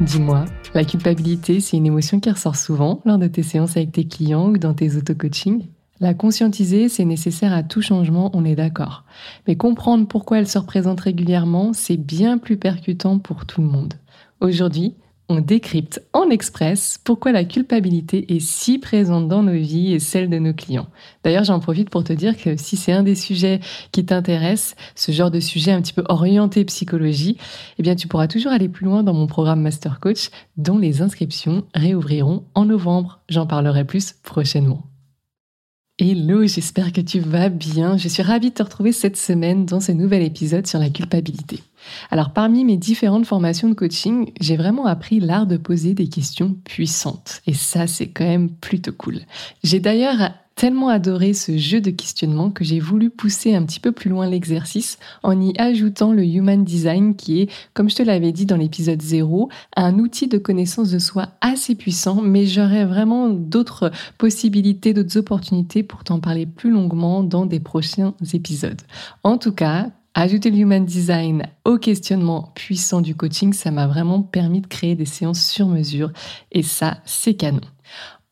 Dis-moi, 0.00 0.44
la 0.74 0.84
culpabilité, 0.84 1.58
c'est 1.58 1.76
une 1.76 1.86
émotion 1.86 2.20
qui 2.20 2.30
ressort 2.30 2.54
souvent 2.54 3.00
lors 3.04 3.18
de 3.18 3.26
tes 3.26 3.42
séances 3.42 3.76
avec 3.76 3.90
tes 3.90 4.06
clients 4.06 4.50
ou 4.50 4.56
dans 4.56 4.72
tes 4.72 4.94
auto-coachings 4.94 5.66
La 5.98 6.14
conscientiser, 6.14 6.88
c'est 6.88 7.04
nécessaire 7.04 7.52
à 7.52 7.64
tout 7.64 7.82
changement, 7.82 8.30
on 8.32 8.44
est 8.44 8.54
d'accord. 8.54 9.04
Mais 9.48 9.56
comprendre 9.56 10.06
pourquoi 10.06 10.38
elle 10.38 10.46
se 10.46 10.58
représente 10.58 11.00
régulièrement, 11.00 11.72
c'est 11.72 11.96
bien 11.96 12.38
plus 12.38 12.56
percutant 12.56 13.18
pour 13.18 13.44
tout 13.44 13.60
le 13.60 13.66
monde. 13.66 13.94
Aujourd'hui, 14.40 14.94
on 15.28 15.40
décrypte 15.40 16.02
en 16.12 16.30
express 16.30 16.98
pourquoi 17.04 17.32
la 17.32 17.44
culpabilité 17.44 18.34
est 18.34 18.40
si 18.40 18.78
présente 18.78 19.28
dans 19.28 19.42
nos 19.42 19.52
vies 19.52 19.92
et 19.92 19.98
celle 19.98 20.30
de 20.30 20.38
nos 20.38 20.54
clients. 20.54 20.88
D'ailleurs, 21.22 21.44
j'en 21.44 21.60
profite 21.60 21.90
pour 21.90 22.04
te 22.04 22.12
dire 22.12 22.36
que 22.36 22.56
si 22.56 22.76
c'est 22.76 22.92
un 22.92 23.02
des 23.02 23.14
sujets 23.14 23.60
qui 23.92 24.04
t'intéresse, 24.04 24.74
ce 24.94 25.12
genre 25.12 25.30
de 25.30 25.40
sujet 25.40 25.72
un 25.72 25.82
petit 25.82 25.92
peu 25.92 26.04
orienté 26.08 26.64
psychologie, 26.64 27.36
eh 27.78 27.82
bien, 27.82 27.94
tu 27.94 28.08
pourras 28.08 28.28
toujours 28.28 28.52
aller 28.52 28.68
plus 28.68 28.86
loin 28.86 29.02
dans 29.02 29.14
mon 29.14 29.26
programme 29.26 29.60
Master 29.60 30.00
Coach, 30.00 30.30
dont 30.56 30.78
les 30.78 31.02
inscriptions 31.02 31.64
réouvriront 31.74 32.44
en 32.54 32.64
novembre. 32.64 33.20
J'en 33.28 33.46
parlerai 33.46 33.84
plus 33.84 34.14
prochainement. 34.22 34.87
Hello, 36.00 36.46
j'espère 36.46 36.92
que 36.92 37.00
tu 37.00 37.18
vas 37.18 37.48
bien. 37.48 37.96
Je 37.96 38.06
suis 38.06 38.22
ravie 38.22 38.50
de 38.50 38.54
te 38.54 38.62
retrouver 38.62 38.92
cette 38.92 39.16
semaine 39.16 39.66
dans 39.66 39.80
ce 39.80 39.90
nouvel 39.90 40.22
épisode 40.22 40.64
sur 40.64 40.78
la 40.78 40.90
culpabilité. 40.90 41.58
Alors 42.12 42.32
parmi 42.32 42.64
mes 42.64 42.76
différentes 42.76 43.26
formations 43.26 43.68
de 43.68 43.74
coaching, 43.74 44.30
j'ai 44.40 44.56
vraiment 44.56 44.86
appris 44.86 45.18
l'art 45.18 45.48
de 45.48 45.56
poser 45.56 45.94
des 45.94 46.08
questions 46.08 46.54
puissantes. 46.62 47.40
Et 47.48 47.54
ça, 47.54 47.88
c'est 47.88 48.06
quand 48.06 48.24
même 48.24 48.48
plutôt 48.48 48.92
cool. 48.92 49.18
J'ai 49.64 49.80
d'ailleurs 49.80 50.30
tellement 50.58 50.88
adoré 50.88 51.34
ce 51.34 51.56
jeu 51.56 51.80
de 51.80 51.90
questionnement 51.90 52.50
que 52.50 52.64
j'ai 52.64 52.80
voulu 52.80 53.10
pousser 53.10 53.54
un 53.54 53.62
petit 53.62 53.78
peu 53.78 53.92
plus 53.92 54.10
loin 54.10 54.28
l'exercice 54.28 54.98
en 55.22 55.40
y 55.40 55.56
ajoutant 55.56 56.12
le 56.12 56.24
Human 56.24 56.64
Design 56.64 57.14
qui 57.14 57.42
est, 57.42 57.50
comme 57.74 57.88
je 57.88 57.94
te 57.94 58.02
l'avais 58.02 58.32
dit 58.32 58.44
dans 58.44 58.56
l'épisode 58.56 59.00
0, 59.00 59.50
un 59.76 59.98
outil 60.00 60.26
de 60.26 60.36
connaissance 60.36 60.90
de 60.90 60.98
soi 60.98 61.28
assez 61.40 61.76
puissant, 61.76 62.22
mais 62.22 62.44
j'aurai 62.44 62.84
vraiment 62.84 63.28
d'autres 63.28 63.92
possibilités, 64.18 64.94
d'autres 64.94 65.16
opportunités 65.16 65.84
pour 65.84 66.02
t'en 66.02 66.18
parler 66.18 66.44
plus 66.44 66.72
longuement 66.72 67.22
dans 67.22 67.46
des 67.46 67.60
prochains 67.60 68.14
épisodes. 68.34 68.82
En 69.22 69.38
tout 69.38 69.52
cas, 69.52 69.90
Ajouter 70.14 70.50
le 70.50 70.56
Human 70.56 70.84
Design 70.84 71.44
au 71.64 71.78
questionnement 71.78 72.50
puissant 72.56 73.00
du 73.00 73.14
coaching, 73.14 73.52
ça 73.52 73.70
m'a 73.70 73.86
vraiment 73.86 74.22
permis 74.22 74.60
de 74.60 74.66
créer 74.66 74.96
des 74.96 75.04
séances 75.04 75.46
sur 75.46 75.68
mesure 75.68 76.10
et 76.50 76.64
ça, 76.64 76.98
c'est 77.04 77.34
canon. 77.34 77.60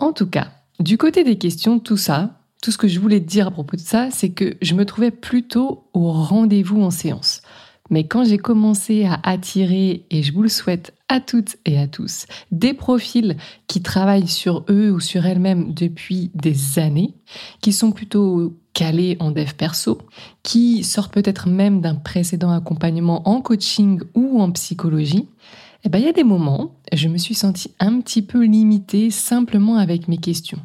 En 0.00 0.12
tout 0.12 0.26
cas, 0.26 0.48
du 0.80 0.98
côté 0.98 1.24
des 1.24 1.38
questions, 1.38 1.78
tout 1.78 1.96
ça, 1.96 2.40
tout 2.62 2.70
ce 2.70 2.78
que 2.78 2.88
je 2.88 3.00
voulais 3.00 3.20
dire 3.20 3.48
à 3.48 3.50
propos 3.50 3.76
de 3.76 3.80
ça, 3.80 4.10
c'est 4.10 4.30
que 4.30 4.56
je 4.60 4.74
me 4.74 4.84
trouvais 4.84 5.10
plutôt 5.10 5.88
au 5.94 6.10
rendez-vous 6.10 6.82
en 6.82 6.90
séance. 6.90 7.42
Mais 7.90 8.06
quand 8.06 8.24
j'ai 8.24 8.38
commencé 8.38 9.04
à 9.04 9.20
attirer, 9.22 10.04
et 10.10 10.22
je 10.22 10.32
vous 10.32 10.42
le 10.42 10.48
souhaite 10.48 10.92
à 11.08 11.20
toutes 11.20 11.56
et 11.64 11.78
à 11.78 11.86
tous, 11.86 12.26
des 12.50 12.74
profils 12.74 13.36
qui 13.68 13.80
travaillent 13.80 14.26
sur 14.26 14.64
eux 14.68 14.90
ou 14.90 14.98
sur 14.98 15.24
elles-mêmes 15.24 15.72
depuis 15.72 16.30
des 16.34 16.78
années, 16.78 17.14
qui 17.60 17.72
sont 17.72 17.92
plutôt 17.92 18.56
calés 18.72 19.16
en 19.20 19.30
dev 19.30 19.52
perso, 19.56 19.98
qui 20.42 20.82
sortent 20.82 21.14
peut-être 21.14 21.48
même 21.48 21.80
d'un 21.80 21.94
précédent 21.94 22.50
accompagnement 22.50 23.28
en 23.28 23.40
coaching 23.40 24.00
ou 24.14 24.40
en 24.40 24.50
psychologie, 24.50 25.28
eh 25.86 25.88
ben, 25.88 25.98
il 25.98 26.04
y 26.04 26.08
a 26.08 26.12
des 26.12 26.24
moments, 26.24 26.74
je 26.92 27.08
me 27.08 27.16
suis 27.16 27.34
sentie 27.34 27.70
un 27.78 28.00
petit 28.00 28.22
peu 28.22 28.44
limitée 28.44 29.10
simplement 29.10 29.76
avec 29.76 30.08
mes 30.08 30.18
questions. 30.18 30.58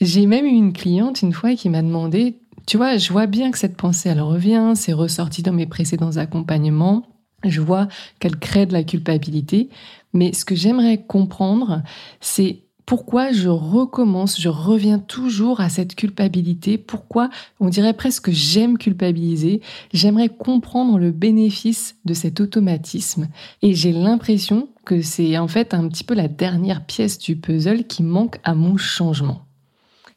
J'ai 0.00 0.26
même 0.26 0.44
eu 0.44 0.50
une 0.50 0.72
cliente 0.72 1.22
une 1.22 1.32
fois 1.32 1.54
qui 1.54 1.68
m'a 1.68 1.82
demandé 1.82 2.38
tu 2.66 2.76
vois, 2.76 2.96
je 2.96 3.12
vois 3.12 3.26
bien 3.26 3.50
que 3.50 3.58
cette 3.58 3.76
pensée, 3.76 4.08
elle 4.08 4.20
revient, 4.20 4.72
c'est 4.76 4.92
ressorti 4.92 5.42
dans 5.42 5.52
mes 5.52 5.66
précédents 5.66 6.16
accompagnements. 6.16 7.04
Je 7.44 7.60
vois 7.60 7.88
qu'elle 8.20 8.36
crée 8.36 8.66
de 8.66 8.72
la 8.72 8.84
culpabilité. 8.84 9.68
Mais 10.12 10.32
ce 10.32 10.44
que 10.44 10.54
j'aimerais 10.54 11.02
comprendre, 11.02 11.82
c'est 12.20 12.61
pourquoi 12.86 13.32
je 13.32 13.48
recommence, 13.48 14.40
je 14.40 14.48
reviens 14.48 14.98
toujours 14.98 15.60
à 15.60 15.68
cette 15.68 15.94
culpabilité, 15.94 16.78
pourquoi 16.78 17.30
on 17.60 17.68
dirait 17.68 17.92
presque 17.92 18.24
que 18.24 18.32
j'aime 18.32 18.78
culpabiliser, 18.78 19.60
j'aimerais 19.92 20.28
comprendre 20.28 20.98
le 20.98 21.10
bénéfice 21.10 21.96
de 22.04 22.14
cet 22.14 22.40
automatisme 22.40 23.28
et 23.62 23.74
j'ai 23.74 23.92
l'impression 23.92 24.68
que 24.84 25.00
c'est 25.00 25.38
en 25.38 25.48
fait 25.48 25.74
un 25.74 25.88
petit 25.88 26.04
peu 26.04 26.14
la 26.14 26.28
dernière 26.28 26.84
pièce 26.84 27.18
du 27.18 27.36
puzzle 27.36 27.84
qui 27.84 28.02
manque 28.02 28.38
à 28.44 28.54
mon 28.54 28.76
changement. 28.76 29.42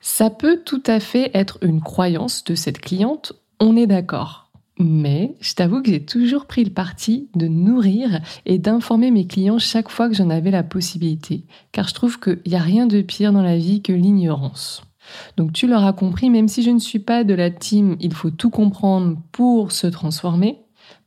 Ça 0.02 0.30
peut 0.30 0.62
tout 0.64 0.84
à 0.86 1.00
fait 1.00 1.32
être 1.34 1.58
une 1.62 1.82
croyance 1.82 2.44
de 2.44 2.56
cette 2.56 2.80
cliente, 2.80 3.34
on 3.60 3.76
est 3.78 3.88
d'accord. 3.88 4.45
Mais 4.78 5.38
je 5.40 5.54
t'avoue 5.54 5.82
que 5.82 5.90
j'ai 5.90 6.04
toujours 6.04 6.46
pris 6.48 6.64
le 6.66 6.72
parti 6.72 7.30
de 7.36 7.48
nourrir 7.48 8.20
et 8.46 8.60
d'informer 8.60 9.10
mes 9.10 9.26
clients 9.26 9.58
chaque 9.58 9.90
fois 9.90 10.10
que 10.10 10.16
j'en 10.16 10.30
avais 10.30 10.52
la 10.52 10.64
possibilité, 10.64 11.46
car 11.72 11.88
je 11.88 11.94
trouve 11.94 12.20
qu'il 12.20 12.42
n'y 12.46 12.56
a 12.56 12.62
rien 12.62 12.86
de 12.86 13.02
pire 13.02 13.32
dans 13.32 13.42
la 13.42 13.58
vie 13.58 13.82
que 13.82 13.94
l'ignorance. 13.94 14.84
Donc 15.38 15.54
tu 15.54 15.68
l'auras 15.68 15.94
compris, 15.94 16.30
même 16.30 16.50
si 16.50 16.62
je 16.62 16.72
ne 16.72 16.80
suis 16.80 17.00
pas 17.00 17.24
de 17.24 17.34
la 17.34 17.52
team 17.52 17.96
il 18.02 18.14
faut 18.14 18.32
tout 18.32 18.50
comprendre 18.50 19.18
pour 19.32 19.72
se 19.72 19.88
transformer, 19.88 20.66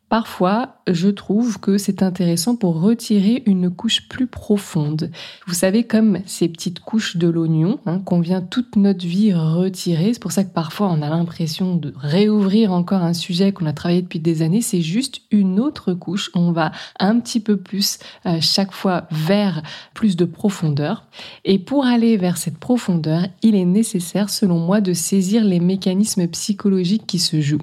Parfois, 0.08 0.77
je 0.92 1.08
trouve 1.08 1.58
que 1.60 1.78
c'est 1.78 2.02
intéressant 2.02 2.56
pour 2.56 2.80
retirer 2.80 3.42
une 3.46 3.70
couche 3.70 4.08
plus 4.08 4.26
profonde. 4.26 5.10
Vous 5.46 5.54
savez, 5.54 5.84
comme 5.84 6.18
ces 6.26 6.48
petites 6.48 6.80
couches 6.80 7.16
de 7.16 7.28
l'oignon 7.28 7.78
hein, 7.86 8.00
qu'on 8.00 8.20
vient 8.20 8.40
toute 8.40 8.76
notre 8.76 9.06
vie 9.06 9.32
retirer. 9.32 10.12
C'est 10.12 10.22
pour 10.22 10.32
ça 10.32 10.44
que 10.44 10.52
parfois 10.52 10.88
on 10.90 11.02
a 11.02 11.08
l'impression 11.08 11.76
de 11.76 11.92
réouvrir 11.96 12.72
encore 12.72 13.02
un 13.02 13.12
sujet 13.12 13.52
qu'on 13.52 13.66
a 13.66 13.72
travaillé 13.72 14.02
depuis 14.02 14.20
des 14.20 14.42
années. 14.42 14.62
C'est 14.62 14.82
juste 14.82 15.22
une 15.30 15.60
autre 15.60 15.92
couche. 15.94 16.30
On 16.34 16.52
va 16.52 16.72
un 16.98 17.18
petit 17.20 17.40
peu 17.40 17.56
plus 17.56 17.98
euh, 18.26 18.38
chaque 18.40 18.72
fois 18.72 19.06
vers 19.10 19.62
plus 19.94 20.16
de 20.16 20.24
profondeur. 20.24 21.06
Et 21.44 21.58
pour 21.58 21.86
aller 21.86 22.16
vers 22.16 22.36
cette 22.36 22.58
profondeur, 22.58 23.22
il 23.42 23.54
est 23.54 23.64
nécessaire, 23.64 24.30
selon 24.30 24.58
moi, 24.58 24.80
de 24.80 24.92
saisir 24.92 25.44
les 25.44 25.60
mécanismes 25.60 26.26
psychologiques 26.28 27.06
qui 27.06 27.18
se 27.18 27.40
jouent. 27.40 27.62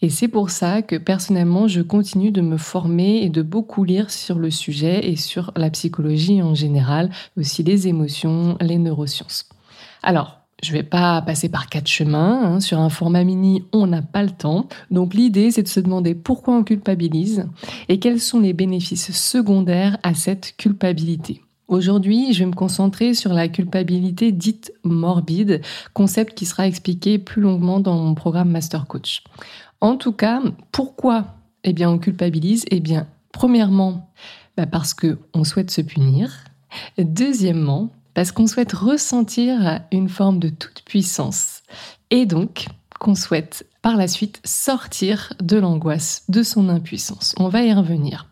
Et 0.00 0.10
c'est 0.10 0.28
pour 0.28 0.50
ça 0.50 0.82
que 0.82 0.96
personnellement, 0.96 1.68
je 1.68 1.80
continue 1.80 2.30
de 2.30 2.40
me 2.40 2.56
former 2.62 3.22
et 3.22 3.28
de 3.28 3.42
beaucoup 3.42 3.84
lire 3.84 4.10
sur 4.10 4.38
le 4.38 4.50
sujet 4.50 5.08
et 5.08 5.16
sur 5.16 5.52
la 5.56 5.70
psychologie 5.70 6.42
en 6.42 6.54
général, 6.54 7.10
aussi 7.36 7.62
les 7.62 7.88
émotions, 7.88 8.56
les 8.60 8.78
neurosciences. 8.78 9.48
Alors, 10.02 10.42
je 10.62 10.70
ne 10.70 10.76
vais 10.76 10.82
pas 10.84 11.20
passer 11.22 11.48
par 11.48 11.68
quatre 11.68 11.88
chemins. 11.88 12.40
Hein. 12.44 12.60
Sur 12.60 12.78
un 12.78 12.88
format 12.88 13.24
mini, 13.24 13.64
on 13.72 13.88
n'a 13.88 14.02
pas 14.02 14.22
le 14.22 14.30
temps. 14.30 14.68
Donc 14.90 15.12
l'idée, 15.12 15.50
c'est 15.50 15.64
de 15.64 15.68
se 15.68 15.80
demander 15.80 16.14
pourquoi 16.14 16.54
on 16.54 16.62
culpabilise 16.62 17.46
et 17.88 17.98
quels 17.98 18.20
sont 18.20 18.40
les 18.40 18.52
bénéfices 18.52 19.12
secondaires 19.12 19.98
à 20.02 20.14
cette 20.14 20.56
culpabilité. 20.56 21.42
Aujourd'hui, 21.66 22.32
je 22.32 22.40
vais 22.40 22.46
me 22.46 22.54
concentrer 22.54 23.14
sur 23.14 23.32
la 23.32 23.48
culpabilité 23.48 24.30
dite 24.30 24.72
morbide, 24.84 25.62
concept 25.94 26.36
qui 26.36 26.46
sera 26.46 26.66
expliqué 26.66 27.18
plus 27.18 27.42
longuement 27.42 27.80
dans 27.80 27.96
mon 27.96 28.14
programme 28.14 28.50
Master 28.50 28.86
Coach. 28.86 29.24
En 29.80 29.96
tout 29.96 30.12
cas, 30.12 30.42
pourquoi 30.70 31.26
eh 31.64 31.72
bien, 31.72 31.90
on 31.90 31.98
culpabilise 31.98 32.64
Eh 32.70 32.80
bien, 32.80 33.06
premièrement, 33.32 34.10
bah, 34.56 34.66
parce 34.66 34.94
qu'on 34.94 35.44
souhaite 35.44 35.70
se 35.70 35.80
punir. 35.80 36.44
Deuxièmement, 36.98 37.90
parce 38.14 38.32
qu'on 38.32 38.46
souhaite 38.46 38.72
ressentir 38.72 39.80
une 39.90 40.08
forme 40.08 40.38
de 40.38 40.48
toute 40.48 40.82
puissance. 40.84 41.62
Et 42.10 42.26
donc, 42.26 42.66
qu'on 42.98 43.14
souhaite 43.14 43.66
par 43.80 43.96
la 43.96 44.06
suite 44.06 44.40
sortir 44.44 45.32
de 45.42 45.56
l'angoisse, 45.56 46.24
de 46.28 46.42
son 46.42 46.68
impuissance. 46.68 47.34
On 47.38 47.48
va 47.48 47.62
y 47.62 47.72
revenir. 47.72 48.28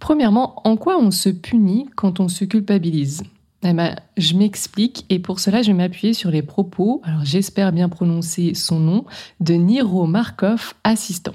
Premièrement, 0.00 0.60
en 0.64 0.76
quoi 0.76 0.98
on 0.98 1.10
se 1.10 1.28
punit 1.28 1.88
quand 1.96 2.20
on 2.20 2.28
se 2.28 2.44
culpabilise? 2.44 3.22
Eh 3.64 3.72
ben, 3.72 3.96
je 4.16 4.34
m'explique 4.34 5.04
et 5.08 5.18
pour 5.18 5.40
cela 5.40 5.62
je 5.62 5.68
vais 5.68 5.76
m'appuyer 5.76 6.14
sur 6.14 6.30
les 6.30 6.42
propos, 6.42 7.00
alors 7.04 7.24
j'espère 7.24 7.72
bien 7.72 7.88
prononcer 7.88 8.54
son 8.54 8.78
nom, 8.78 9.04
de 9.40 9.54
Niro 9.54 10.06
Markov, 10.06 10.74
assistant. 10.84 11.32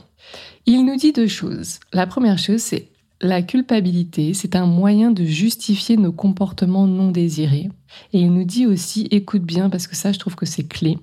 Il 0.65 0.85
nous 0.85 0.95
dit 0.95 1.11
deux 1.11 1.27
choses. 1.27 1.79
La 1.91 2.07
première 2.07 2.37
chose, 2.37 2.61
c'est 2.61 2.89
la 3.23 3.41
culpabilité, 3.41 4.33
c'est 4.33 4.55
un 4.55 4.65
moyen 4.65 5.11
de 5.11 5.23
justifier 5.23 5.97
nos 5.97 6.11
comportements 6.11 6.87
non 6.87 7.09
désirés. 7.09 7.69
Et 8.11 8.19
il 8.19 8.33
nous 8.33 8.43
dit 8.43 8.67
aussi, 8.67 9.07
écoute 9.11 9.43
bien 9.43 9.69
parce 9.69 9.87
que 9.87 9.95
ça 9.95 10.11
je 10.11 10.19
trouve 10.19 10.35
que 10.35 10.45
c'est 10.45 10.67
clé, 10.67 10.97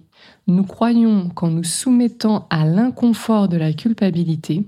Nous 0.47 0.65
croyons 0.65 1.31
qu'en 1.31 1.49
nous 1.49 1.65
soumettant 1.65 2.47
à 2.51 2.67
l'inconfort 2.67 3.49
de 3.49 3.57
la 3.57 3.73
culpabilité, 3.73 4.67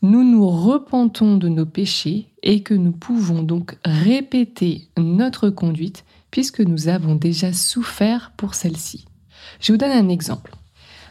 nous 0.00 0.24
nous 0.24 0.48
repentons 0.48 1.36
de 1.36 1.48
nos 1.48 1.66
péchés 1.66 2.28
et 2.42 2.62
que 2.62 2.74
nous 2.74 2.92
pouvons 2.92 3.42
donc 3.42 3.76
répéter 3.84 4.88
notre 4.96 5.50
conduite 5.50 6.04
puisque 6.30 6.60
nous 6.60 6.88
avons 6.88 7.16
déjà 7.16 7.52
souffert 7.52 8.32
pour 8.36 8.54
celle-ci. 8.54 9.04
Je 9.60 9.72
vous 9.72 9.78
donne 9.78 9.92
un 9.92 10.08
exemple. 10.08 10.52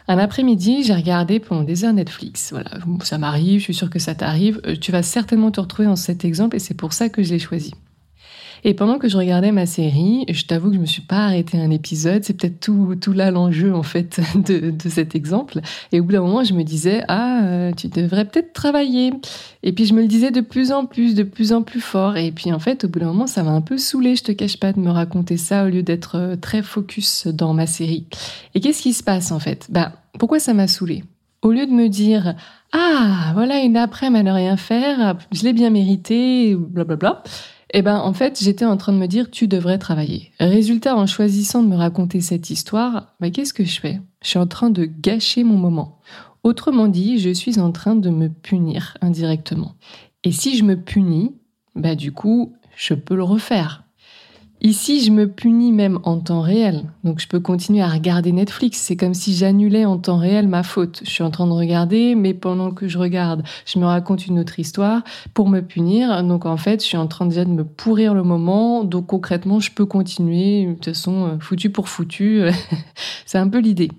Un 0.06 0.18
après-midi, 0.18 0.82
j'ai 0.82 0.94
regardé 0.94 1.40
pendant 1.40 1.62
des 1.62 1.84
heures 1.84 1.94
Netflix. 1.94 2.50
Voilà, 2.52 2.70
ça 3.02 3.16
m'arrive, 3.16 3.60
je 3.60 3.64
suis 3.64 3.74
sûre 3.74 3.88
que 3.88 3.98
ça 3.98 4.14
t'arrive. 4.14 4.60
Euh, 4.66 4.76
tu 4.76 4.92
vas 4.92 5.02
certainement 5.02 5.50
te 5.50 5.60
retrouver 5.60 5.88
dans 5.88 5.96
cet 5.96 6.24
exemple 6.24 6.56
et 6.56 6.58
c'est 6.58 6.74
pour 6.74 6.92
ça 6.92 7.08
que 7.08 7.22
je 7.22 7.30
l'ai 7.30 7.38
choisi. 7.38 7.72
Et 8.66 8.72
pendant 8.72 8.98
que 8.98 9.08
je 9.08 9.18
regardais 9.18 9.52
ma 9.52 9.66
série, 9.66 10.24
je 10.28 10.44
t'avoue 10.46 10.70
que 10.70 10.76
je 10.76 10.80
me 10.80 10.86
suis 10.86 11.02
pas 11.02 11.26
arrêté 11.26 11.58
un 11.58 11.70
épisode. 11.70 12.24
C'est 12.24 12.32
peut-être 12.32 12.60
tout, 12.60 12.96
tout 12.98 13.12
là 13.12 13.30
l'enjeu 13.30 13.74
en 13.74 13.82
fait 13.82 14.20
de, 14.34 14.70
de, 14.70 14.88
cet 14.88 15.14
exemple. 15.14 15.60
Et 15.92 16.00
au 16.00 16.04
bout 16.04 16.12
d'un 16.12 16.22
moment, 16.22 16.42
je 16.44 16.54
me 16.54 16.62
disais 16.62 17.04
ah 17.08 17.44
euh, 17.44 17.72
tu 17.72 17.88
devrais 17.88 18.24
peut-être 18.24 18.54
travailler. 18.54 19.12
Et 19.62 19.72
puis 19.72 19.84
je 19.84 19.92
me 19.92 20.00
le 20.00 20.08
disais 20.08 20.30
de 20.30 20.40
plus 20.40 20.72
en 20.72 20.86
plus, 20.86 21.14
de 21.14 21.24
plus 21.24 21.52
en 21.52 21.62
plus 21.62 21.80
fort. 21.80 22.16
Et 22.16 22.32
puis 22.32 22.52
en 22.52 22.58
fait, 22.58 22.84
au 22.84 22.88
bout 22.88 23.00
d'un 23.00 23.06
moment, 23.06 23.26
ça 23.26 23.42
m'a 23.42 23.50
un 23.50 23.60
peu 23.60 23.76
saoulé. 23.76 24.16
Je 24.16 24.24
te 24.24 24.32
cache 24.32 24.58
pas 24.58 24.72
de 24.72 24.80
me 24.80 24.90
raconter 24.90 25.36
ça 25.36 25.66
au 25.66 25.68
lieu 25.68 25.82
d'être 25.82 26.16
euh, 26.16 26.36
très 26.36 26.62
focus 26.62 27.26
dans 27.26 27.52
ma 27.52 27.66
série. 27.66 28.06
Et 28.54 28.60
qu'est-ce 28.60 28.80
qui 28.80 28.94
se 28.94 29.02
passe 29.02 29.30
en 29.30 29.40
fait? 29.40 29.66
Bah 29.70 29.92
pourquoi 30.18 30.40
ça 30.40 30.54
m'a 30.54 30.68
saoulé 30.68 31.04
au 31.42 31.52
lieu 31.52 31.66
de 31.66 31.72
me 31.72 31.88
dire 31.88 32.34
ah 32.72 33.32
voilà 33.34 33.58
une 33.60 33.76
après-midi 33.76 34.20
à 34.20 34.22
ne 34.22 34.32
rien 34.32 34.56
faire, 34.56 35.16
je 35.30 35.44
l'ai 35.44 35.52
bien 35.52 35.68
mérité, 35.68 36.56
blablabla. 36.56 37.22
Eh 37.76 37.82
ben, 37.82 37.98
en 37.98 38.12
fait, 38.12 38.40
j'étais 38.40 38.64
en 38.64 38.76
train 38.76 38.92
de 38.92 38.98
me 38.98 39.08
dire, 39.08 39.32
tu 39.32 39.48
devrais 39.48 39.78
travailler. 39.78 40.30
Résultat, 40.38 40.96
en 40.96 41.08
choisissant 41.08 41.60
de 41.60 41.66
me 41.66 41.74
raconter 41.74 42.20
cette 42.20 42.48
histoire, 42.48 43.16
bah, 43.18 43.30
qu'est-ce 43.30 43.52
que 43.52 43.64
je 43.64 43.80
fais? 43.80 44.00
Je 44.22 44.28
suis 44.28 44.38
en 44.38 44.46
train 44.46 44.70
de 44.70 44.84
gâcher 44.84 45.42
mon 45.42 45.56
moment. 45.56 45.98
Autrement 46.44 46.86
dit, 46.86 47.18
je 47.18 47.30
suis 47.30 47.58
en 47.58 47.72
train 47.72 47.96
de 47.96 48.10
me 48.10 48.28
punir 48.28 48.96
indirectement. 49.00 49.74
Et 50.22 50.30
si 50.30 50.56
je 50.56 50.62
me 50.62 50.76
punis, 50.76 51.34
bah, 51.74 51.96
du 51.96 52.12
coup, 52.12 52.54
je 52.76 52.94
peux 52.94 53.16
le 53.16 53.24
refaire. 53.24 53.82
Ici, 54.60 55.04
je 55.04 55.10
me 55.10 55.28
punis 55.28 55.72
même 55.72 55.98
en 56.04 56.18
temps 56.20 56.40
réel. 56.40 56.84
Donc, 57.02 57.20
je 57.20 57.28
peux 57.28 57.40
continuer 57.40 57.82
à 57.82 57.88
regarder 57.88 58.32
Netflix. 58.32 58.78
C'est 58.78 58.96
comme 58.96 59.12
si 59.12 59.34
j'annulais 59.34 59.84
en 59.84 59.98
temps 59.98 60.16
réel 60.16 60.48
ma 60.48 60.62
faute. 60.62 61.02
Je 61.04 61.10
suis 61.10 61.22
en 61.22 61.30
train 61.30 61.46
de 61.46 61.52
regarder, 61.52 62.14
mais 62.14 62.32
pendant 62.32 62.70
que 62.70 62.88
je 62.88 62.96
regarde, 62.96 63.42
je 63.66 63.78
me 63.78 63.84
raconte 63.84 64.26
une 64.26 64.38
autre 64.38 64.58
histoire 64.58 65.02
pour 65.34 65.50
me 65.50 65.60
punir. 65.60 66.22
Donc, 66.24 66.46
en 66.46 66.56
fait, 66.56 66.80
je 66.80 66.86
suis 66.86 66.96
en 66.96 67.06
train 67.06 67.26
déjà 67.26 67.44
de 67.44 67.50
me 67.50 67.64
pourrir 67.64 68.14
le 68.14 68.22
moment. 68.22 68.84
Donc, 68.84 69.06
concrètement, 69.06 69.60
je 69.60 69.70
peux 69.70 69.84
continuer. 69.84 70.64
De 70.64 70.72
toute 70.72 70.86
façon, 70.86 71.26
euh, 71.26 71.38
foutu 71.40 71.68
pour 71.68 71.90
foutu. 71.90 72.44
C'est 73.26 73.38
un 73.38 73.48
peu 73.48 73.58
l'idée. 73.58 73.90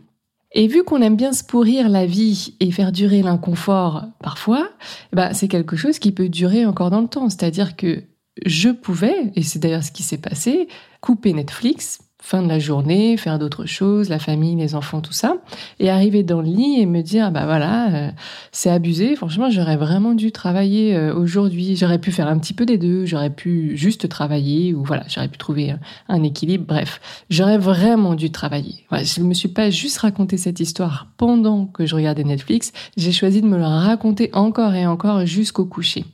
Et 0.57 0.68
vu 0.68 0.84
qu'on 0.84 1.02
aime 1.02 1.18
bien 1.18 1.34
se 1.34 1.44
pourrir 1.44 1.90
la 1.90 2.06
vie 2.06 2.56
et 2.62 2.72
faire 2.72 2.94
durer 2.94 3.22
l'inconfort 3.22 4.06
parfois, 4.24 4.69
bah, 5.12 5.34
c'est 5.34 5.50
quelque 5.50 5.75
chose 5.75 6.00
qui 6.00 6.13
peut 6.13 6.30
durer 6.30 6.66
encore 6.66 6.92
dans 6.92 7.02
le 7.02 7.10
temps. 7.10 7.30
C'est-à-dire 7.30 7.75
que 7.75 8.04
je 8.46 8.70
pouvais, 8.70 9.32
et 9.36 9.44
c'est 9.44 9.60
d'ailleurs 9.60 9.84
ce 9.84 9.92
qui 9.92 10.04
s'est 10.04 10.18
passé, 10.18 10.68
couper 11.02 11.34
Netflix, 11.34 12.00
fin 12.25 12.42
de 12.42 12.48
la 12.48 12.57
journée, 12.57 13.18
faire 13.18 13.38
d'autres 13.38 13.68
choses, 13.68 14.10
la 14.10 14.18
famille, 14.18 14.56
les 14.56 14.74
enfants, 14.74 15.00
tout 15.00 15.13
ça, 15.13 15.38
et 15.80 15.92
arriver 15.92 16.24
dans 16.24 16.42
le 16.42 16.48
lit 16.48 16.80
et 16.80 16.88
me 16.88 17.01
dire, 17.01 17.30
bah 17.31 17.45
voilà, 17.45 17.94
euh, 17.94 18.12
c'est 18.51 18.72
abusé, 18.72 19.16
franchement, 19.16 19.51
j'aurais 19.51 19.77
vraiment 19.77 20.16
dû 20.16 20.31
travailler 20.31 20.95
euh, 20.95 21.13
aujourd'hui, 21.13 21.75
j'aurais 21.75 22.00
pu 22.00 22.12
faire 22.12 22.27
un 22.27 22.39
petit 22.39 22.54
peu 22.54 22.66
des 22.66 22.80
deux, 22.80 23.06
j'aurais 23.06 23.30
pu 23.30 23.77
juste 23.77 24.10
travailler, 24.10 24.74
ou 24.74 24.83
voilà, 24.83 25.04
j'aurais 25.07 25.27
pu 25.27 25.38
trouver 25.38 25.75
un, 26.10 26.24
équilibre, 26.24 26.66
bref, 26.68 27.00
j'aurais 27.30 27.60
vraiment 27.60 28.16
dû 28.16 28.31
travailler. 28.31 28.86
Voilà, 28.89 29.04
je 29.04 29.21
ne 29.21 29.25
me 29.28 29.36
suis 29.36 29.50
pas 29.50 29.69
juste 29.69 30.00
raconté 30.00 30.38
cette 30.38 30.60
histoire 30.60 31.10
pendant 31.18 31.68
que 31.68 31.86
je 31.86 31.94
regardais 31.94 32.24
Netflix, 32.24 32.74
j'ai 32.98 33.12
choisi 33.12 33.44
de 33.44 33.48
me 33.48 33.57
la 33.57 33.69
raconter 33.69 34.31
encore 34.33 34.74
et 34.74 34.88
encore 34.88 35.28
jusqu'au 35.28 35.66
coucher. 35.66 36.06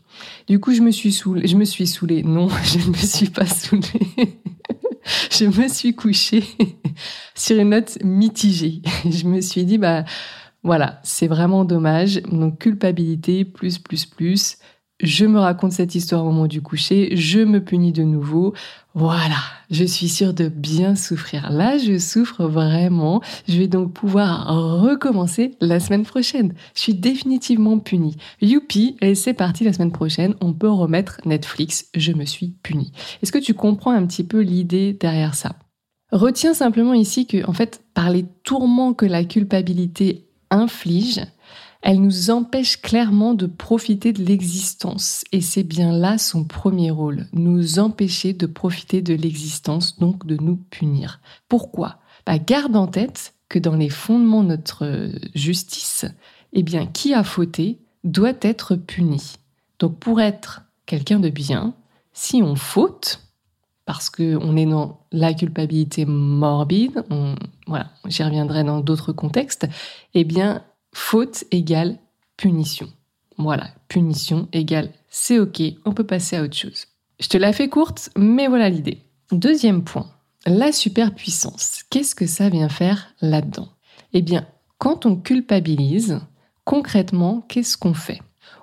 Du 0.49 0.59
coup, 0.59 0.73
je 0.73 0.81
me 0.81 0.91
suis 0.91 1.13
saoulée. 1.13 1.47
Je 1.47 1.55
me 1.55 1.63
suis 1.63 1.87
saoulée. 1.87 2.21
Non, 2.21 2.49
je 2.63 2.79
ne 2.79 2.91
me 2.91 2.97
suis 2.97 3.29
pas 3.29 3.45
saoulée. 3.45 3.87
je 5.31 5.45
me 5.45 5.67
suis 5.67 5.95
couchée 5.95 6.43
sur 7.35 7.57
une 7.59 7.69
note 7.69 7.97
mitigée. 8.03 8.81
Je 9.09 9.27
me 9.27 9.41
suis 9.41 9.65
dit, 9.65 9.77
bah 9.77 10.05
voilà, 10.63 10.99
c'est 11.03 11.27
vraiment 11.27 11.65
dommage. 11.65 12.21
Donc 12.23 12.59
culpabilité, 12.59 13.45
plus, 13.45 13.79
plus, 13.79 14.05
plus 14.05 14.57
je 15.01 15.25
me 15.25 15.39
raconte 15.39 15.71
cette 15.71 15.95
histoire 15.95 16.23
au 16.23 16.31
moment 16.31 16.47
du 16.47 16.61
coucher, 16.61 17.15
je 17.15 17.39
me 17.39 17.63
punis 17.63 17.91
de 17.91 18.03
nouveau. 18.03 18.53
Voilà, 18.93 19.37
je 19.69 19.83
suis 19.83 20.09
sûre 20.09 20.33
de 20.33 20.47
bien 20.47 20.95
souffrir. 20.95 21.49
Là, 21.49 21.77
je 21.77 21.97
souffre 21.97 22.45
vraiment. 22.45 23.21
Je 23.47 23.57
vais 23.57 23.67
donc 23.67 23.93
pouvoir 23.93 24.47
recommencer 24.81 25.55
la 25.61 25.79
semaine 25.79 26.03
prochaine. 26.03 26.53
Je 26.75 26.81
suis 26.81 26.93
définitivement 26.93 27.79
punie. 27.79 28.17
Youpi, 28.41 28.97
et 29.01 29.15
c'est 29.15 29.33
parti 29.33 29.63
la 29.63 29.73
semaine 29.73 29.91
prochaine. 29.91 30.35
On 30.41 30.53
peut 30.53 30.69
remettre 30.69 31.21
Netflix. 31.25 31.85
Je 31.95 32.11
me 32.11 32.25
suis 32.25 32.55
punie. 32.63 32.91
Est-ce 33.23 33.31
que 33.31 33.39
tu 33.39 33.53
comprends 33.53 33.91
un 33.91 34.05
petit 34.05 34.23
peu 34.23 34.41
l'idée 34.41 34.93
derrière 34.93 35.35
ça? 35.35 35.55
Retiens 36.11 36.53
simplement 36.53 36.93
ici 36.93 37.25
que, 37.25 37.47
en 37.49 37.53
fait, 37.53 37.81
par 37.93 38.09
les 38.09 38.25
tourments 38.43 38.93
que 38.93 39.05
la 39.05 39.23
culpabilité 39.23 40.27
inflige, 40.49 41.21
elle 41.81 42.01
nous 42.01 42.29
empêche 42.29 42.79
clairement 42.81 43.33
de 43.33 43.47
profiter 43.47 44.13
de 44.13 44.23
l'existence. 44.23 45.23
Et 45.31 45.41
c'est 45.41 45.63
bien 45.63 45.91
là 45.91 46.17
son 46.17 46.43
premier 46.43 46.91
rôle, 46.91 47.27
nous 47.33 47.79
empêcher 47.79 48.33
de 48.33 48.45
profiter 48.45 49.01
de 49.01 49.13
l'existence, 49.13 49.97
donc 49.97 50.25
de 50.25 50.37
nous 50.41 50.57
punir. 50.57 51.19
Pourquoi? 51.49 51.97
Bah, 52.25 52.37
Garde 52.37 52.75
en 52.75 52.87
tête 52.87 53.33
que 53.49 53.59
dans 53.59 53.75
les 53.75 53.89
fondements 53.89 54.43
de 54.43 54.49
notre 54.49 55.09
justice, 55.33 56.05
eh 56.53 56.63
bien, 56.63 56.85
qui 56.85 57.13
a 57.13 57.23
fauté 57.23 57.79
doit 58.03 58.33
être 58.41 58.75
puni. 58.75 59.33
Donc 59.79 59.97
pour 59.97 60.21
être 60.21 60.61
quelqu'un 60.85 61.19
de 61.19 61.29
bien, 61.29 61.73
si 62.13 62.41
on 62.43 62.55
faute, 62.55 63.21
parce 63.85 64.09
qu'on 64.09 64.55
est 64.55 64.65
dans 64.65 64.99
la 65.11 65.33
culpabilité 65.33 66.05
morbide, 66.05 67.03
voilà, 67.67 67.89
j'y 68.05 68.23
reviendrai 68.23 68.63
dans 68.63 68.79
d'autres 68.79 69.11
contextes, 69.11 69.67
eh 70.13 70.23
bien, 70.23 70.63
faute 70.93 71.43
égale 71.51 71.97
punition. 72.37 72.89
Voilà, 73.37 73.69
punition 73.87 74.47
égale 74.53 74.91
c'est 75.11 75.39
ok, 75.39 75.61
on 75.85 75.91
peut 75.91 76.05
passer 76.05 76.37
à 76.37 76.43
autre 76.43 76.55
chose. 76.55 76.87
Je 77.19 77.27
te 77.27 77.37
la 77.37 77.53
fais 77.53 77.67
courte, 77.67 78.09
mais 78.17 78.47
voilà 78.47 78.69
l'idée. 78.69 79.01
Deuxième 79.31 79.83
point, 79.83 80.09
la 80.47 80.71
superpuissance. 80.71 81.83
Qu'est-ce 81.89 82.15
que 82.15 82.25
ça 82.25 82.49
vient 82.49 82.69
faire 82.69 83.13
là-dedans? 83.21 83.67
Eh 84.13 84.21
bien, 84.21 84.47
quand 84.77 85.05
on 85.05 85.17
culpabilise, 85.17 86.21
concrètement, 86.63 87.45
qu'est-ce 87.49 87.77
qu'on 87.77 87.93
fait? 87.93 88.21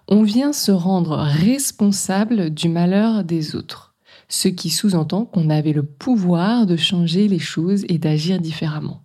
On 0.09 0.23
vient 0.23 0.55
se 0.55 0.73
rendre 0.73 1.19
responsable 1.19 2.49
du 2.49 2.71
malheur 2.71 3.25
des 3.25 3.55
autres, 3.55 3.95
ce 4.29 4.49
qui 4.49 4.71
sous-entend 4.71 5.27
qu'on 5.27 5.51
avait 5.51 5.75
le 5.75 5.83
pouvoir 5.83 6.65
de 6.65 6.77
changer 6.77 7.29
les 7.29 7.39
choses 7.39 7.85
et 7.89 7.99
d'agir 7.99 8.41
différemment. 8.41 9.05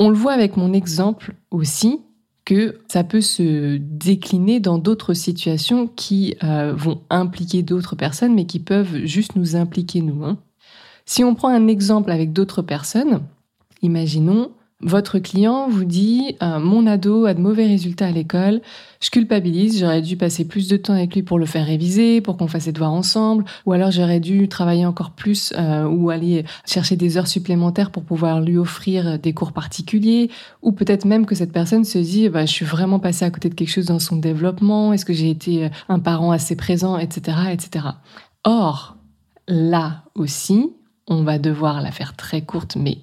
On 0.00 0.08
le 0.08 0.16
voit 0.16 0.32
avec 0.32 0.56
mon 0.56 0.72
exemple 0.72 1.34
aussi, 1.50 2.00
que 2.44 2.78
ça 2.88 3.04
peut 3.04 3.20
se 3.20 3.76
décliner 3.76 4.60
dans 4.60 4.78
d'autres 4.78 5.14
situations 5.14 5.86
qui 5.86 6.34
euh, 6.42 6.72
vont 6.74 7.00
impliquer 7.08 7.62
d'autres 7.62 7.94
personnes, 7.94 8.34
mais 8.34 8.46
qui 8.46 8.58
peuvent 8.58 9.04
juste 9.04 9.36
nous 9.36 9.54
impliquer 9.56 10.00
nous. 10.02 10.24
Hein. 10.24 10.38
Si 11.06 11.24
on 11.24 11.34
prend 11.34 11.48
un 11.48 11.68
exemple 11.68 12.10
avec 12.10 12.32
d'autres 12.32 12.62
personnes, 12.62 13.22
imaginons 13.80 14.50
votre 14.82 15.18
client 15.18 15.68
vous 15.68 15.84
dit 15.84 16.36
euh, 16.42 16.58
mon 16.58 16.86
ado 16.86 17.26
a 17.26 17.34
de 17.34 17.40
mauvais 17.40 17.66
résultats 17.66 18.06
à 18.06 18.10
l'école, 18.10 18.60
je 19.00 19.10
culpabilise, 19.10 19.78
j'aurais 19.80 20.02
dû 20.02 20.16
passer 20.16 20.46
plus 20.46 20.68
de 20.68 20.76
temps 20.76 20.94
avec 20.94 21.14
lui 21.14 21.22
pour 21.22 21.38
le 21.38 21.46
faire 21.46 21.66
réviser, 21.66 22.20
pour 22.20 22.36
qu'on 22.36 22.48
fasse 22.48 22.64
ses 22.64 22.72
devoirs 22.72 22.92
ensemble, 22.92 23.44
ou 23.66 23.72
alors 23.72 23.90
j'aurais 23.90 24.20
dû 24.20 24.48
travailler 24.48 24.84
encore 24.84 25.10
plus 25.10 25.52
euh, 25.56 25.84
ou 25.84 26.10
aller 26.10 26.44
chercher 26.66 26.96
des 26.96 27.16
heures 27.16 27.28
supplémentaires 27.28 27.90
pour 27.90 28.04
pouvoir 28.04 28.40
lui 28.40 28.58
offrir 28.58 29.18
des 29.18 29.32
cours 29.32 29.52
particuliers, 29.52 30.30
ou 30.62 30.72
peut-être 30.72 31.04
même 31.04 31.26
que 31.26 31.34
cette 31.34 31.52
personne 31.52 31.84
se 31.84 31.98
dit 31.98 32.28
bah, 32.28 32.46
je 32.46 32.52
suis 32.52 32.66
vraiment 32.66 32.98
passé 32.98 33.24
à 33.24 33.30
côté 33.30 33.48
de 33.48 33.54
quelque 33.54 33.70
chose 33.70 33.86
dans 33.86 33.98
son 33.98 34.16
développement, 34.16 34.92
est-ce 34.92 35.04
que 35.04 35.12
j'ai 35.12 35.30
été 35.30 35.70
un 35.88 35.98
parent 35.98 36.32
assez 36.32 36.56
présent, 36.56 36.98
etc., 36.98 37.38
etc. 37.52 37.86
Or, 38.44 38.96
là 39.48 40.04
aussi, 40.14 40.70
on 41.08 41.22
va 41.22 41.38
devoir 41.38 41.80
la 41.80 41.90
faire 41.90 42.16
très 42.16 42.42
courte, 42.42 42.76
mais 42.76 42.98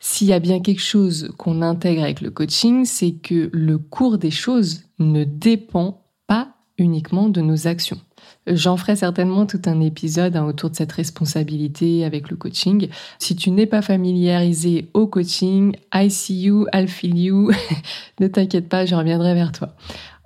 s'il 0.00 0.28
y 0.28 0.32
a 0.32 0.40
bien 0.40 0.60
quelque 0.60 0.82
chose 0.82 1.30
qu'on 1.36 1.62
intègre 1.62 2.02
avec 2.02 2.22
le 2.22 2.30
coaching, 2.30 2.86
c'est 2.86 3.12
que 3.12 3.50
le 3.52 3.78
cours 3.78 4.18
des 4.18 4.30
choses 4.30 4.82
ne 4.98 5.24
dépend 5.24 6.02
pas 6.26 6.54
uniquement 6.78 7.28
de 7.28 7.42
nos 7.42 7.66
actions. 7.66 8.00
J'en 8.46 8.78
ferai 8.78 8.96
certainement 8.96 9.44
tout 9.44 9.60
un 9.66 9.80
épisode 9.80 10.36
hein, 10.36 10.46
autour 10.46 10.70
de 10.70 10.76
cette 10.76 10.92
responsabilité 10.92 12.04
avec 12.04 12.30
le 12.30 12.36
coaching. 12.36 12.88
Si 13.18 13.36
tu 13.36 13.50
n'es 13.50 13.66
pas 13.66 13.82
familiarisé 13.82 14.90
au 14.94 15.06
coaching, 15.06 15.76
I 15.94 16.10
see 16.10 16.40
you, 16.42 16.66
I'll 16.72 16.88
feel 16.88 17.18
you. 17.18 17.50
ne 18.20 18.26
t'inquiète 18.26 18.68
pas, 18.68 18.86
je 18.86 18.94
reviendrai 18.94 19.34
vers 19.34 19.52
toi. 19.52 19.74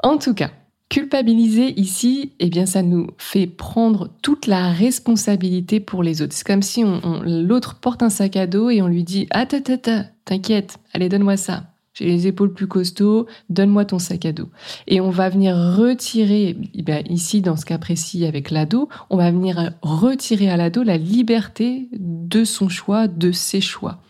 En 0.04 0.18
tout 0.18 0.34
cas, 0.34 0.50
Culpabiliser 0.90 1.78
ici, 1.80 2.32
eh 2.38 2.50
bien, 2.50 2.66
ça 2.66 2.82
nous 2.82 3.08
fait 3.18 3.46
prendre 3.46 4.10
toute 4.22 4.46
la 4.46 4.70
responsabilité 4.70 5.80
pour 5.80 6.02
les 6.02 6.22
autres. 6.22 6.34
C'est 6.34 6.46
comme 6.46 6.62
si 6.62 6.84
l'autre 7.24 7.76
porte 7.80 8.02
un 8.02 8.10
sac 8.10 8.36
à 8.36 8.46
dos 8.46 8.70
et 8.70 8.82
on 8.82 8.86
lui 8.86 9.02
dit 9.02 9.26
Ah, 9.30 9.46
t'inquiète, 9.46 10.78
allez, 10.92 11.08
donne-moi 11.08 11.36
ça. 11.36 11.74
J'ai 11.94 12.06
les 12.06 12.26
épaules 12.26 12.52
plus 12.52 12.66
costauds, 12.66 13.26
donne-moi 13.50 13.84
ton 13.84 14.00
sac 14.00 14.26
à 14.26 14.32
dos. 14.32 14.48
Et 14.88 15.00
on 15.00 15.10
va 15.10 15.28
venir 15.28 15.54
retirer, 15.56 16.56
eh 16.74 17.12
ici 17.12 17.40
dans 17.40 17.56
ce 17.56 17.64
cas 17.64 17.78
précis 17.78 18.26
avec 18.26 18.50
l'ado, 18.50 18.88
on 19.10 19.16
va 19.16 19.30
venir 19.30 19.72
retirer 19.80 20.50
à 20.50 20.56
l'ado 20.56 20.82
la 20.82 20.96
liberté 20.96 21.88
de 21.92 22.44
son 22.44 22.68
choix, 22.68 23.06
de 23.06 23.30
ses 23.30 23.60
choix. 23.60 24.00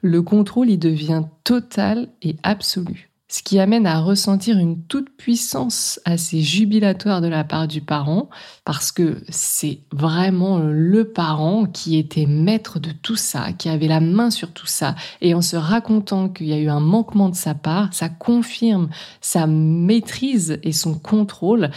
Le 0.00 0.22
contrôle, 0.22 0.70
il 0.70 0.78
devient 0.78 1.24
total 1.44 2.08
et 2.22 2.36
absolu 2.42 3.10
ce 3.28 3.42
qui 3.42 3.58
amène 3.58 3.86
à 3.86 4.00
ressentir 4.00 4.58
une 4.58 4.82
toute 4.84 5.10
puissance 5.16 5.98
assez 6.04 6.42
jubilatoire 6.42 7.20
de 7.20 7.26
la 7.28 7.42
part 7.42 7.66
du 7.66 7.80
parent, 7.80 8.28
parce 8.64 8.92
que 8.92 9.22
c'est 9.28 9.80
vraiment 9.92 10.58
le 10.58 11.04
parent 11.04 11.64
qui 11.64 11.98
était 11.98 12.26
maître 12.26 12.78
de 12.78 12.90
tout 12.90 13.16
ça, 13.16 13.52
qui 13.52 13.68
avait 13.68 13.88
la 13.88 14.00
main 14.00 14.30
sur 14.30 14.52
tout 14.52 14.66
ça, 14.66 14.94
et 15.20 15.34
en 15.34 15.42
se 15.42 15.56
racontant 15.56 16.28
qu'il 16.28 16.46
y 16.46 16.52
a 16.52 16.58
eu 16.58 16.68
un 16.68 16.80
manquement 16.80 17.30
de 17.30 17.34
sa 17.34 17.54
part, 17.54 17.92
ça 17.94 18.08
confirme 18.08 18.90
sa 19.20 19.46
maîtrise 19.46 20.58
et 20.62 20.72
son 20.72 20.98
contrôle, 20.98 21.70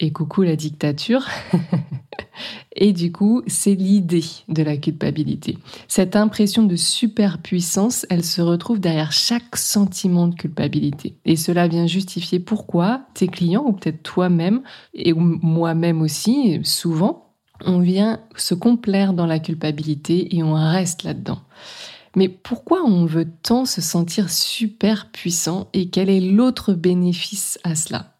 et 0.00 0.12
coucou 0.12 0.42
la 0.42 0.56
dictature. 0.56 1.26
et 2.76 2.92
du 2.92 3.12
coup, 3.12 3.42
c'est 3.46 3.74
l'idée 3.74 4.24
de 4.48 4.62
la 4.62 4.76
culpabilité. 4.76 5.58
Cette 5.88 6.16
impression 6.16 6.62
de 6.62 6.76
superpuissance, 6.76 8.06
elle 8.10 8.24
se 8.24 8.40
retrouve 8.40 8.80
derrière 8.80 9.12
chaque 9.12 9.56
sentiment 9.56 10.28
de 10.28 10.34
culpabilité. 10.34 11.16
Et 11.24 11.36
cela 11.36 11.68
vient 11.68 11.86
justifier 11.86 12.40
pourquoi 12.40 13.02
tes 13.14 13.28
clients, 13.28 13.64
ou 13.66 13.72
peut-être 13.72 14.02
toi-même, 14.02 14.62
et 14.94 15.12
moi-même 15.12 16.02
aussi, 16.02 16.60
souvent, 16.62 17.34
on 17.64 17.80
vient 17.80 18.20
se 18.36 18.54
complaire 18.54 19.12
dans 19.12 19.26
la 19.26 19.40
culpabilité 19.40 20.36
et 20.36 20.42
on 20.42 20.54
reste 20.54 21.02
là-dedans. 21.02 21.40
Mais 22.16 22.28
pourquoi 22.28 22.82
on 22.84 23.04
veut 23.04 23.28
tant 23.42 23.64
se 23.64 23.80
sentir 23.80 24.30
super 24.30 25.10
puissant 25.10 25.68
et 25.72 25.90
quel 25.90 26.08
est 26.08 26.20
l'autre 26.20 26.72
bénéfice 26.72 27.58
à 27.64 27.74
cela? 27.74 28.17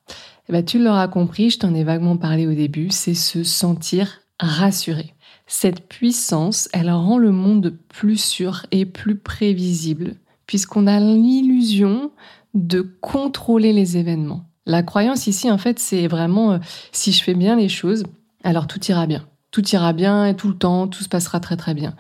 Eh 0.49 0.53
ben, 0.53 0.65
tu 0.65 0.79
l'auras 0.83 1.09
compris, 1.09 1.51
je 1.51 1.59
t'en 1.59 1.75
ai 1.75 1.85
vaguement 1.85 2.17
parlé 2.17 2.47
au 2.47 2.55
début, 2.55 2.89
c'est 2.91 3.15
se 3.15 3.43
sentir 3.45 4.21
rassuré. 4.41 5.15
Cette 5.47 5.89
puissance, 5.89 6.69
elle 6.73 6.91
rend 6.91 7.19
le 7.19 7.33
monde 7.33 7.77
plus 7.89 8.23
sûr 8.23 8.67
et 8.71 8.87
plus 8.87 9.17
prévisible, 9.17 10.15
puisqu'on 10.47 10.87
a 10.87 11.01
l'illusion 11.01 12.13
de 12.55 12.81
contrôler 12.81 13.73
les 13.73 13.97
événements. 13.97 14.45
La 14.65 14.83
croyance 14.83 15.27
ici, 15.27 15.51
en 15.51 15.59
fait, 15.59 15.79
c'est 15.79 16.07
vraiment 16.07 16.53
euh, 16.53 16.59
si 16.93 17.13
je 17.13 17.23
fais 17.23 17.35
bien 17.35 17.57
les 17.57 17.69
choses, 17.69 18.05
alors 18.45 18.67
tout 18.67 18.85
ira 18.87 19.07
bien. 19.07 19.27
Tout 19.51 19.67
ira 19.71 19.93
bien 19.93 20.27
et 20.27 20.37
tout 20.37 20.49
le 20.49 20.57
temps, 20.57 20.89
tout 20.89 21.03
se 21.03 21.09
passera 21.09 21.41
très 21.41 21.57
très 21.57 21.75
bien. 21.75 21.95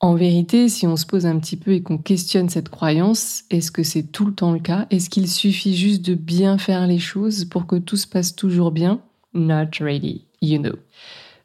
En 0.00 0.14
vérité, 0.14 0.68
si 0.68 0.86
on 0.86 0.96
se 0.96 1.06
pose 1.06 1.26
un 1.26 1.40
petit 1.40 1.56
peu 1.56 1.72
et 1.72 1.82
qu'on 1.82 1.98
questionne 1.98 2.48
cette 2.48 2.68
croyance, 2.68 3.42
est-ce 3.50 3.72
que 3.72 3.82
c'est 3.82 4.04
tout 4.04 4.26
le 4.26 4.34
temps 4.34 4.52
le 4.52 4.60
cas? 4.60 4.86
Est-ce 4.90 5.10
qu'il 5.10 5.28
suffit 5.28 5.76
juste 5.76 6.04
de 6.04 6.14
bien 6.14 6.56
faire 6.56 6.86
les 6.86 7.00
choses 7.00 7.44
pour 7.44 7.66
que 7.66 7.76
tout 7.76 7.96
se 7.96 8.06
passe 8.06 8.36
toujours 8.36 8.70
bien? 8.70 9.00
Not 9.34 9.80
really, 9.80 10.26
you 10.40 10.58
know. 10.58 10.76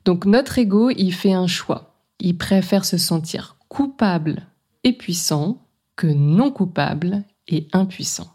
Donc 0.05 0.25
notre 0.25 0.59
ego, 0.59 0.91
il 0.91 1.13
fait 1.13 1.33
un 1.33 1.47
choix. 1.47 1.95
Il 2.19 2.37
préfère 2.37 2.85
se 2.85 2.97
sentir 2.97 3.57
coupable 3.69 4.45
et 4.83 4.93
puissant 4.93 5.57
que 5.95 6.07
non 6.07 6.51
coupable 6.51 7.23
et 7.47 7.67
impuissant. 7.73 8.27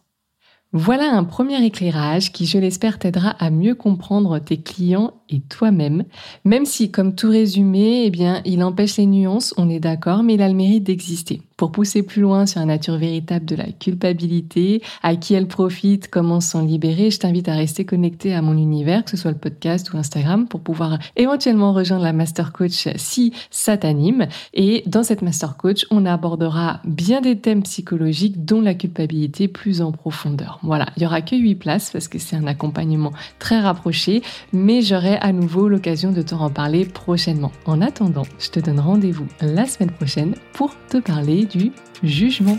Voilà 0.72 1.10
un 1.12 1.24
premier 1.24 1.64
éclairage 1.64 2.32
qui, 2.32 2.44
je 2.44 2.58
l'espère, 2.58 2.98
t'aidera 2.98 3.30
à 3.30 3.50
mieux 3.50 3.74
comprendre 3.74 4.38
tes 4.40 4.60
clients 4.60 5.14
et 5.30 5.40
toi-même, 5.40 6.04
même 6.44 6.64
si, 6.64 6.90
comme 6.90 7.14
tout 7.14 7.30
résumé, 7.30 8.04
eh 8.04 8.10
bien, 8.10 8.40
il 8.44 8.62
empêche 8.62 8.96
les 8.96 9.06
nuances, 9.06 9.54
on 9.56 9.68
est 9.68 9.80
d'accord, 9.80 10.22
mais 10.22 10.34
il 10.34 10.42
a 10.42 10.48
le 10.48 10.54
mérite 10.54 10.84
d'exister. 10.84 11.42
Pour 11.56 11.72
pousser 11.72 12.04
plus 12.04 12.22
loin 12.22 12.46
sur 12.46 12.60
la 12.60 12.66
nature 12.66 12.96
véritable 12.98 13.44
de 13.44 13.56
la 13.56 13.66
culpabilité, 13.72 14.80
à 15.02 15.16
qui 15.16 15.34
elle 15.34 15.48
profite, 15.48 16.08
comment 16.08 16.40
s'en 16.40 16.64
libérer, 16.64 17.10
je 17.10 17.18
t'invite 17.18 17.48
à 17.48 17.54
rester 17.54 17.84
connecté 17.84 18.32
à 18.32 18.42
mon 18.42 18.56
univers, 18.56 19.04
que 19.04 19.10
ce 19.10 19.16
soit 19.16 19.32
le 19.32 19.38
podcast 19.38 19.92
ou 19.92 19.96
Instagram, 19.96 20.46
pour 20.46 20.60
pouvoir 20.60 20.98
éventuellement 21.16 21.72
rejoindre 21.72 22.04
la 22.04 22.12
Master 22.12 22.52
Coach 22.52 22.88
si 22.94 23.32
ça 23.50 23.76
t'anime. 23.76 24.28
Et 24.54 24.84
dans 24.86 25.02
cette 25.02 25.20
Master 25.20 25.56
Coach, 25.56 25.84
on 25.90 26.06
abordera 26.06 26.80
bien 26.84 27.20
des 27.20 27.36
thèmes 27.36 27.64
psychologiques, 27.64 28.44
dont 28.44 28.60
la 28.60 28.74
culpabilité 28.74 29.48
plus 29.48 29.82
en 29.82 29.90
profondeur. 29.90 30.60
Voilà, 30.62 30.86
il 30.96 31.02
y 31.02 31.06
aura 31.06 31.22
que 31.22 31.34
8 31.34 31.56
places 31.56 31.90
parce 31.90 32.06
que 32.06 32.20
c'est 32.20 32.36
un 32.36 32.46
accompagnement 32.46 33.12
très 33.40 33.58
rapproché, 33.58 34.22
mais 34.52 34.80
j'aurai 34.80 35.17
à 35.20 35.32
nouveau 35.32 35.68
l'occasion 35.68 36.12
de 36.12 36.22
te 36.22 36.34
en 36.34 36.50
parler 36.50 36.84
prochainement. 36.84 37.52
En 37.64 37.80
attendant, 37.80 38.26
je 38.38 38.50
te 38.50 38.60
donne 38.60 38.80
rendez-vous 38.80 39.26
la 39.40 39.66
semaine 39.66 39.90
prochaine 39.90 40.34
pour 40.52 40.74
te 40.88 40.98
parler 40.98 41.44
du 41.44 41.72
jugement. 42.02 42.58